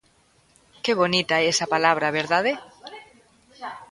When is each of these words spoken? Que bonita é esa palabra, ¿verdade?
Que 0.83 0.91
bonita 1.01 1.35
é 1.39 1.45
esa 1.53 1.71
palabra, 1.73 2.15
¿verdade? 2.19 2.51